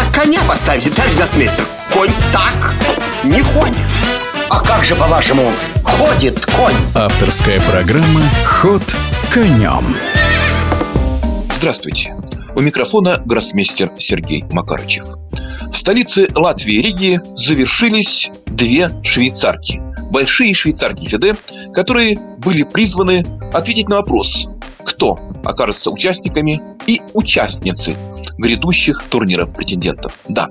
так 0.00 0.22
коня 0.22 0.40
поставите, 0.48 0.90
товарищ 0.90 1.14
гроссмейстер? 1.14 1.64
Конь 1.92 2.10
так 2.32 2.74
не 3.24 3.40
ходит. 3.42 3.76
А 4.48 4.60
как 4.60 4.84
же, 4.84 4.94
по-вашему, 4.94 5.52
ходит 5.84 6.44
конь? 6.46 6.74
Авторская 6.94 7.60
программа 7.60 8.22
«Ход 8.44 8.82
конем». 9.32 9.84
Здравствуйте. 11.52 12.16
У 12.56 12.60
микрофона 12.60 13.22
гроссмейстер 13.24 13.92
Сергей 13.98 14.44
Макарычев. 14.50 15.04
В 15.70 15.76
столице 15.76 16.28
Латвии 16.34 16.80
Риги 16.80 17.20
завершились 17.36 18.30
две 18.46 18.90
швейцарки. 19.02 19.80
Большие 20.10 20.54
швейцарки 20.54 21.04
Феде, 21.06 21.36
которые 21.74 22.18
были 22.38 22.62
призваны 22.62 23.24
ответить 23.52 23.88
на 23.88 23.96
вопрос, 23.96 24.48
кто 24.84 25.20
окажется 25.44 25.90
участниками 25.90 26.60
и 26.86 27.00
участницы 27.12 27.94
грядущих 28.40 29.02
турниров 29.08 29.54
претендентов. 29.54 30.18
Да, 30.28 30.48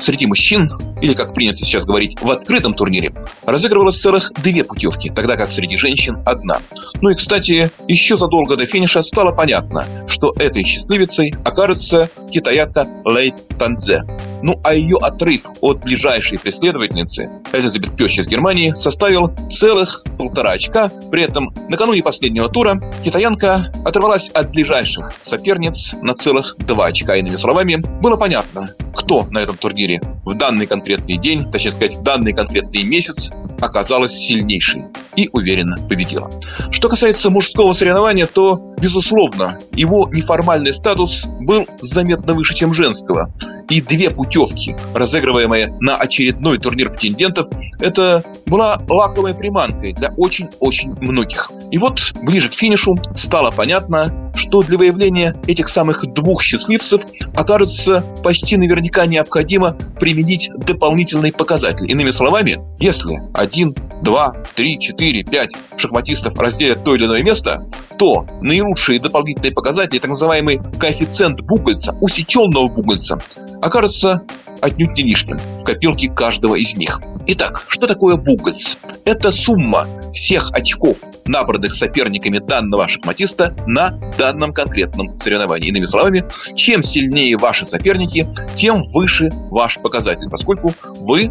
среди 0.00 0.26
мужчин, 0.26 0.72
или 1.00 1.14
как 1.14 1.34
принято 1.34 1.64
сейчас 1.64 1.84
говорить, 1.84 2.20
в 2.20 2.30
открытом 2.30 2.74
турнире, 2.74 3.12
разыгрывалось 3.44 4.00
целых 4.00 4.32
две 4.42 4.64
путевки, 4.64 5.10
тогда 5.10 5.36
как 5.36 5.50
среди 5.50 5.76
женщин 5.76 6.18
одна. 6.24 6.58
Ну 7.00 7.10
и, 7.10 7.14
кстати, 7.14 7.70
еще 7.88 8.16
задолго 8.16 8.56
до 8.56 8.66
финиша 8.66 9.02
стало 9.02 9.32
понятно, 9.32 9.84
что 10.08 10.32
этой 10.38 10.64
счастливицей 10.64 11.34
окажется 11.44 12.08
китаятка 12.30 12.88
Лей 13.04 13.34
Танзе. 13.58 14.02
Ну 14.42 14.60
а 14.64 14.74
ее 14.74 14.96
отрыв 15.00 15.46
от 15.60 15.80
ближайшей 15.82 16.38
преследовательницы, 16.38 17.30
Элизабет 17.52 17.96
Пёч 17.96 18.18
из 18.18 18.28
Германии, 18.28 18.72
составил 18.74 19.32
целых 19.50 20.04
полтора 20.18 20.52
очка. 20.52 20.90
При 21.10 21.22
этом 21.22 21.52
накануне 21.68 22.02
последнего 22.02 22.48
тура 22.48 22.80
китаянка 23.02 23.72
оторвалась 23.84 24.30
от 24.30 24.50
ближайших 24.50 25.12
соперниц 25.22 25.94
на 26.02 26.14
целых 26.14 26.56
два 26.58 26.86
очка. 26.86 27.16
Иными 27.16 27.36
словами, 27.36 27.76
было 28.00 28.16
понятно, 28.16 28.74
кто 28.94 29.24
на 29.30 29.38
этом 29.38 29.56
турнире 29.56 30.00
в 30.24 30.34
данный 30.34 30.66
конкретный 30.66 31.16
день, 31.16 31.50
точнее 31.50 31.72
сказать, 31.72 31.96
в 31.96 32.02
данный 32.02 32.32
конкретный 32.32 32.82
месяц 32.82 33.30
оказалась 33.60 34.12
сильнейшей 34.12 34.84
и 35.16 35.28
уверенно 35.32 35.76
победила. 35.88 36.30
Что 36.70 36.88
касается 36.88 37.30
мужского 37.30 37.72
соревнования, 37.72 38.26
то, 38.26 38.74
безусловно, 38.80 39.58
его 39.74 40.08
неформальный 40.12 40.72
статус 40.72 41.26
был 41.40 41.66
заметно 41.80 42.34
выше, 42.34 42.54
чем 42.54 42.72
женского 42.72 43.32
и 43.70 43.80
две 43.80 44.10
путевки, 44.10 44.76
разыгрываемые 44.94 45.74
на 45.80 45.96
очередной 45.96 46.58
турнир 46.58 46.90
претендентов, 46.90 47.46
это 47.78 48.22
была 48.46 48.82
лаковой 48.88 49.34
приманкой 49.34 49.92
для 49.92 50.12
очень-очень 50.16 50.90
многих. 51.00 51.50
И 51.70 51.78
вот 51.78 52.12
ближе 52.22 52.48
к 52.48 52.54
финишу 52.54 52.98
стало 53.14 53.50
понятно, 53.52 54.32
что 54.34 54.62
для 54.62 54.76
выявления 54.76 55.36
этих 55.46 55.68
самых 55.68 56.04
двух 56.12 56.42
счастливцев 56.42 57.02
окажется 57.34 58.04
почти 58.22 58.56
наверняка 58.56 59.06
необходимо 59.06 59.76
применить 60.00 60.50
дополнительный 60.58 61.32
показатель. 61.32 61.90
Иными 61.90 62.10
словами, 62.10 62.58
если 62.80 63.20
один, 63.34 63.74
два, 64.02 64.34
три, 64.54 64.78
четыре, 64.78 65.22
пять 65.22 65.52
шахматистов 65.76 66.36
разделят 66.38 66.84
то 66.84 66.94
или 66.94 67.04
иное 67.04 67.22
место, 67.22 67.66
то 68.00 68.26
наилучшие 68.40 68.98
дополнительные 68.98 69.52
показатели, 69.52 69.98
так 69.98 70.08
называемый 70.08 70.58
коэффициент 70.78 71.42
бугольца, 71.42 71.94
усеченного 72.00 72.68
бугольца, 72.68 73.20
окажется 73.60 74.22
отнюдь 74.62 74.96
не 74.96 75.02
лишним 75.02 75.36
в 75.36 75.64
копилке 75.64 76.08
каждого 76.08 76.54
из 76.54 76.74
них. 76.76 76.98
Итак, 77.26 77.62
что 77.68 77.86
такое 77.86 78.16
бугольц? 78.16 78.78
Это 79.04 79.30
сумма 79.30 79.86
всех 80.14 80.50
очков, 80.52 80.98
набранных 81.26 81.74
соперниками 81.74 82.38
данного 82.38 82.88
шахматиста 82.88 83.54
на 83.66 83.90
данном 84.16 84.54
конкретном 84.54 85.20
соревновании. 85.20 85.68
Иными 85.68 85.84
словами, 85.84 86.24
чем 86.54 86.82
сильнее 86.82 87.36
ваши 87.36 87.66
соперники, 87.66 88.26
тем 88.56 88.82
выше 88.94 89.30
ваш 89.50 89.78
показатель, 89.78 90.30
поскольку 90.30 90.72
вы 91.00 91.30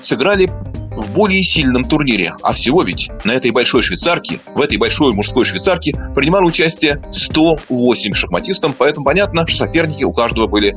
сыграли 0.00 0.50
в 0.96 1.12
более 1.12 1.42
сильном 1.42 1.84
турнире. 1.84 2.34
А 2.42 2.52
всего 2.52 2.82
ведь 2.82 3.10
на 3.24 3.32
этой 3.32 3.50
большой 3.50 3.82
швейцарке, 3.82 4.40
в 4.54 4.60
этой 4.60 4.78
большой 4.78 5.12
мужской 5.12 5.44
швейцарке 5.44 5.92
принимало 6.14 6.44
участие 6.44 7.02
108 7.10 8.14
шахматистов, 8.14 8.74
поэтому 8.76 9.04
понятно, 9.04 9.46
что 9.46 9.58
соперники 9.58 10.04
у 10.04 10.12
каждого 10.12 10.46
были 10.46 10.76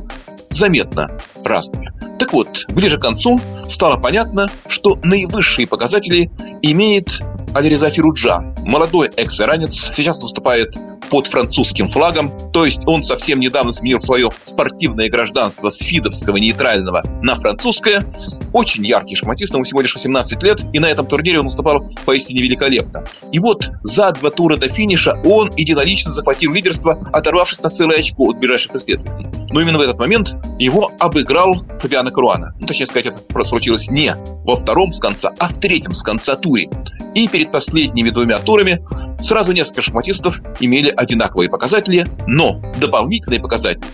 заметно 0.50 1.18
разными. 1.44 1.92
Так 2.18 2.32
вот, 2.32 2.66
ближе 2.68 2.98
к 2.98 3.02
концу 3.02 3.40
стало 3.68 3.96
понятно, 3.96 4.50
что 4.66 4.98
наивысшие 5.02 5.66
показатели 5.66 6.30
имеет 6.62 7.20
Алиреза 7.54 7.90
Фируджа, 7.90 8.40
молодой 8.60 9.08
экс-иранец, 9.16 9.90
сейчас 9.94 10.20
выступает 10.20 10.76
под 11.10 11.26
французским 11.26 11.88
флагом, 11.88 12.32
то 12.52 12.64
есть 12.64 12.80
он 12.86 13.02
совсем 13.02 13.40
недавно 13.40 13.72
сменил 13.72 14.00
свое 14.00 14.28
спортивное 14.44 15.08
гражданство 15.08 15.70
с 15.70 15.78
фидовского 15.78 16.36
нейтрального 16.36 17.02
на 17.22 17.34
французское. 17.34 18.04
Очень 18.52 18.86
яркий 18.86 19.16
шахматист, 19.16 19.52
ему 19.52 19.64
всего 19.64 19.80
лишь 19.80 19.94
18 19.94 20.42
лет, 20.42 20.64
и 20.72 20.78
на 20.78 20.86
этом 20.86 21.06
турнире 21.06 21.40
он 21.40 21.46
выступал 21.46 21.82
поистине 22.04 22.42
великолепно. 22.42 23.04
И 23.32 23.38
вот 23.38 23.70
за 23.82 24.12
два 24.12 24.30
тура 24.30 24.56
до 24.56 24.68
финиша 24.68 25.20
он 25.24 25.50
единолично 25.56 26.14
захватил 26.14 26.52
лидерство, 26.52 26.98
оторвавшись 27.12 27.60
на 27.60 27.68
целое 27.68 27.98
очко 27.98 28.30
от 28.30 28.38
ближайших 28.38 28.72
преследователей. 28.72 29.26
Но 29.50 29.60
именно 29.60 29.78
в 29.78 29.82
этот 29.82 29.98
момент 29.98 30.36
его 30.58 30.92
обыграл 31.00 31.56
Фабиано 31.80 32.10
Каруана. 32.10 32.54
Ну, 32.60 32.66
точнее 32.66 32.86
сказать, 32.86 33.06
это 33.06 33.44
случилось 33.44 33.88
не 33.90 34.14
во 34.44 34.54
втором 34.54 34.92
с 34.92 35.00
конца, 35.00 35.32
а 35.38 35.48
в 35.48 35.58
третьем 35.58 35.92
с 35.92 36.02
конца 36.02 36.36
туре. 36.36 36.68
И 37.14 37.26
перед 37.26 37.50
последними 37.50 38.10
двумя 38.10 38.38
турами 38.38 38.80
сразу 39.22 39.52
несколько 39.52 39.80
шахматистов 39.82 40.40
имели 40.60 40.92
одинаковые 40.96 41.48
показатели, 41.48 42.06
но 42.26 42.60
дополнительные 42.80 43.40
показатели 43.40 43.86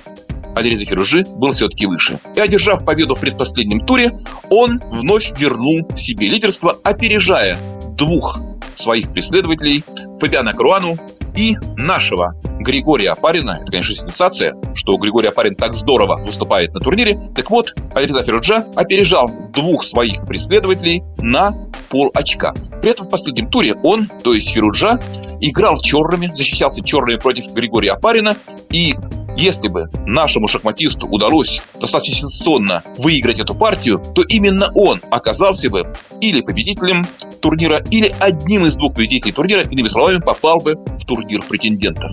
Алиреза 0.57 0.87
Фиружи 0.87 1.25
был 1.25 1.53
все-таки 1.53 1.85
выше. 1.87 2.19
И 2.35 2.41
одержав 2.41 2.85
победу 2.85 3.15
в 3.15 3.21
предпоследнем 3.21 3.85
туре, 3.85 4.19
он 4.49 4.81
вновь 4.91 5.39
вернул 5.39 5.87
себе 5.97 6.29
лидерство, 6.29 6.79
опережая 6.83 7.59
двух 7.97 8.41
своих 8.77 9.13
преследователей 9.13 9.85
Фабиана 10.21 10.53
Круану 10.53 10.97
и 11.37 11.57
нашего 11.77 12.35
Григория 12.61 13.11
Апарина. 13.11 13.59
Это, 13.63 13.71
конечно, 13.71 13.95
сенсация, 13.95 14.55
что 14.75 14.97
Григорий 14.97 15.29
Апарин 15.29 15.55
так 15.55 15.75
здорово 15.75 16.23
выступает 16.25 16.73
на 16.75 16.81
турнире. 16.81 17.31
Так 17.35 17.51
вот, 17.51 17.75
Алиреза 17.95 18.23
Фируджа 18.23 18.67
опережал 18.75 19.31
двух 19.53 19.85
своих 19.85 20.27
преследователей 20.27 21.03
на 21.19 21.53
пол 21.89 22.11
очка. 22.15 22.55
При 22.81 22.91
этом 22.91 23.07
в 23.07 23.11
последнем 23.11 23.51
туре 23.51 23.75
он, 23.83 24.09
то 24.25 24.35
есть 24.35 24.51
Фируджа, 24.51 24.99
играл 25.41 25.81
черными, 25.81 26.31
защищался 26.35 26.83
черными 26.83 27.17
против 27.19 27.53
Григория 27.53 27.93
Апарина, 27.93 28.37
и 28.71 28.95
если 29.37 29.69
бы 29.69 29.91
нашему 30.07 30.49
шахматисту 30.49 31.07
удалось 31.07 31.63
достаточно 31.81 32.15
сенсационно 32.15 32.83
выиграть 32.99 33.39
эту 33.39 33.55
партию, 33.55 34.03
то 34.15 34.23
именно 34.23 34.71
он 34.75 35.01
оказался 35.11 35.71
бы 35.71 35.95
или 36.21 36.41
победителем 36.41 37.05
турнира, 37.41 37.83
или 37.91 38.15
одним 38.21 38.67
из 38.67 38.77
двух 38.77 38.95
победителей 38.95 39.33
турнира, 39.33 39.63
иными 39.63 39.89
словами, 39.89 40.19
попал 40.19 40.59
бы 40.59 40.75
в 40.75 41.05
турнир 41.05 41.43
претендентов. 41.43 42.13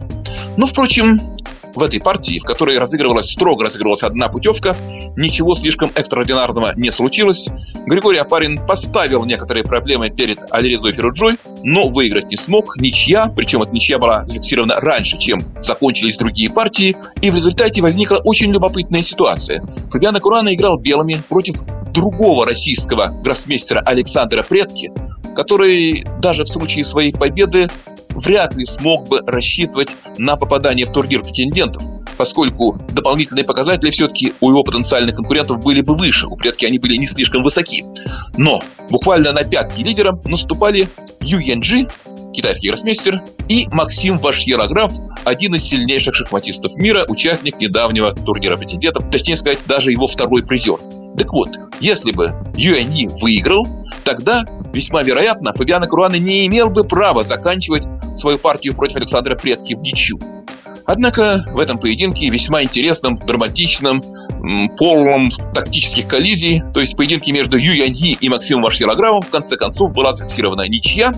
Но, 0.58 0.66
впрочем, 0.66 1.20
в 1.76 1.82
этой 1.82 2.00
партии, 2.00 2.40
в 2.40 2.44
которой 2.44 2.78
разыгрывалась, 2.78 3.32
строго 3.32 3.64
разыгрывалась 3.64 4.04
одна 4.04 4.30
путевка, 4.30 4.76
ничего 5.16 5.56
слишком 5.56 5.92
экстраординарного 5.96 6.74
не 6.76 6.92
случилось. 6.92 7.48
Григорий 7.86 8.20
Апарин 8.20 8.66
поставил 8.66 9.26
некоторые 9.26 9.64
проблемы 9.64 10.10
перед 10.10 10.40
Алирезой 10.52 10.94
Феруджой, 10.94 11.38
но 11.64 11.90
выиграть 11.90 12.30
не 12.30 12.38
смог. 12.38 12.78
Ничья, 12.78 13.28
причем 13.28 13.64
эта 13.64 13.72
ничья 13.72 13.98
была 13.98 14.26
зафиксирована 14.28 14.80
раньше, 14.80 15.18
чем 15.18 15.42
закончились 15.62 16.18
другие 16.18 16.50
партии, 16.50 16.96
и 17.22 17.32
в 17.32 17.36
результате 17.36 17.82
возникла 17.82 18.18
очень 18.24 18.52
любопытная 18.52 19.02
ситуация. 19.02 19.64
Фабиано 19.90 20.20
Курана 20.20 20.54
играл 20.54 20.78
белыми 20.78 21.18
против 21.30 21.62
другого 21.94 22.46
российского 22.46 23.08
гроссмейстера 23.24 23.80
Александра 23.82 24.44
Предки, 24.44 24.92
который 25.36 26.06
даже 26.20 26.44
в 26.44 26.50
случае 26.50 26.86
своей 26.86 27.12
победы 27.14 27.70
вряд 28.14 28.56
ли 28.56 28.66
смог 28.66 29.08
бы 29.08 29.22
рассчитывать 29.26 29.96
на 30.18 30.36
попадание 30.36 30.86
в 30.86 30.92
турнир 30.92 31.24
претендентов, 31.24 31.84
поскольку 32.18 32.78
дополнительные 32.92 33.46
показатели 33.46 33.90
все-таки 33.90 34.34
у 34.40 34.50
его 34.50 34.64
потенциальных 34.64 35.16
конкурентов 35.16 35.60
были 35.62 35.82
бы 35.82 35.96
выше, 35.96 36.28
у 36.28 36.36
предки 36.36 36.66
они 36.66 36.80
были 36.80 36.96
не 36.96 37.06
слишком 37.06 37.44
высоки. 37.44 37.84
Но 38.38 38.62
буквально 38.90 39.32
на 39.32 39.44
пятки 39.44 39.82
лидера 39.82 40.20
наступали 40.26 40.88
Ю 41.22 41.40
Янджи, 41.40 41.88
китайский 42.34 42.70
гроссмейстер, 42.70 43.22
и 43.48 43.68
Максим 43.72 44.20
Вашьерограф, 44.20 44.92
один 45.24 45.56
из 45.56 45.64
сильнейших 45.64 46.16
шахматистов 46.16 46.76
мира, 46.78 47.06
участник 47.08 47.60
недавнего 47.60 48.14
турнира 48.14 48.58
претендентов, 48.58 49.10
точнее 49.10 49.36
сказать, 49.38 49.60
даже 49.68 49.92
его 49.92 50.08
второй 50.08 50.44
призер. 50.44 50.78
Так 51.18 51.32
вот, 51.32 51.50
если 51.80 52.12
бы 52.12 52.34
Юэньи 52.58 53.10
выиграл, 53.22 53.68
тогда 54.04 54.44
весьма 54.74 55.04
вероятно 55.04 55.54
Фабиано 55.54 55.88
Круана 55.88 56.16
не 56.16 56.46
имел 56.48 56.70
бы 56.70 56.84
права 56.84 57.24
заканчивать 57.24 57.84
свою 58.18 58.38
партию 58.38 58.76
против 58.76 58.98
Александра 58.98 59.36
Предки 59.36 59.76
в 59.76 59.82
ничью. 59.82 60.20
Однако 60.86 61.46
в 61.54 61.60
этом 61.60 61.78
поединке 61.78 62.30
весьма 62.30 62.64
интересном, 62.64 63.18
драматичном, 63.18 64.04
полном 64.78 65.30
тактических 65.54 66.08
коллизий, 66.08 66.62
то 66.74 66.82
есть 66.82 66.98
поединке 66.98 67.32
между 67.32 67.56
Ю 67.56 67.72
Яньи 67.72 68.18
и 68.20 68.28
Максимом 68.28 68.64
Вашьерограммом, 68.64 69.22
в 69.22 69.30
конце 69.30 69.56
концов 69.56 69.94
была 69.94 70.14
зафиксирована 70.14 70.68
ничья, 70.68 71.14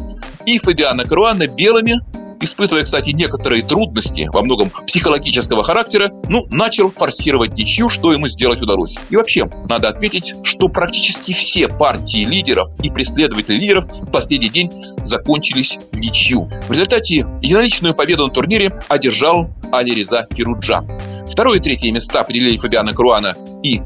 и 0.46 0.60
Фабиано 0.60 1.06
Каруана 1.06 1.48
белыми 1.48 1.96
испытывая, 2.46 2.84
кстати, 2.84 3.10
некоторые 3.10 3.64
трудности, 3.64 4.30
во 4.32 4.42
многом 4.42 4.70
психологического 4.88 5.64
характера, 5.64 6.12
ну, 6.30 6.46
начал 6.50 6.90
форсировать 6.90 7.54
ничью, 7.58 7.90
что 7.90 8.14
ему 8.14 8.30
сделать 8.30 8.62
удалось. 8.62 8.98
И 9.10 9.16
вообще, 9.18 9.50
надо 9.70 9.90
отметить, 9.90 10.36
что 10.44 10.70
практически 10.70 11.34
все 11.34 11.68
партии 11.68 12.24
лидеров 12.26 12.70
и 12.82 12.90
преследователи 12.90 13.56
лидеров 13.56 13.86
в 13.92 14.10
последний 14.12 14.50
день 14.50 14.72
закончились 15.04 15.78
ничью. 15.92 16.50
В 16.68 16.72
результате 16.72 17.28
единоличную 17.42 17.94
победу 17.94 18.28
на 18.28 18.34
турнире 18.34 18.80
одержал 18.88 19.50
Алиреза 19.72 20.28
Кируджан. 20.34 20.90
Второе 21.30 21.58
и 21.58 21.62
третье 21.62 21.92
места 21.92 22.22
определили 22.22 22.58
Фабиана 22.58 22.94
Круана 22.94 23.36
и 23.64 23.82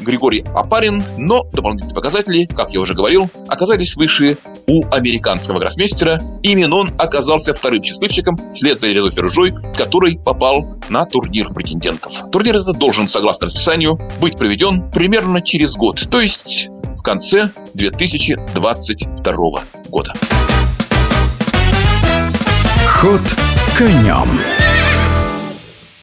Григорий 0.00 0.44
Апарин, 0.54 1.02
но 1.16 1.44
дополнительные 1.52 1.94
показатели, 1.94 2.46
как 2.46 2.72
я 2.72 2.80
уже 2.80 2.94
говорил, 2.94 3.28
оказались 3.48 3.96
выше 3.96 4.38
у 4.68 4.84
американского 4.92 5.58
гроссмейстера. 5.58 6.20
Именно 6.42 6.76
он 6.76 6.90
оказался 6.98 7.52
вторым 7.54 7.82
счастливчиком 7.82 8.38
вслед 8.52 8.78
за 8.78 8.88
Ильей 8.88 9.10
Феружой, 9.10 9.52
который 9.76 10.18
попал 10.18 10.78
на 10.88 11.04
турнир 11.04 11.52
претендентов. 11.52 12.30
Турнир 12.30 12.56
этот 12.56 12.78
должен, 12.78 13.08
согласно 13.08 13.46
расписанию, 13.46 13.98
быть 14.20 14.36
проведен 14.36 14.90
примерно 14.90 15.40
через 15.40 15.74
год, 15.74 16.08
то 16.10 16.20
есть 16.20 16.68
в 16.96 17.02
конце 17.02 17.50
2022 17.74 19.34
года. 19.88 20.12
Ход 22.86 23.20
конем. 23.76 24.57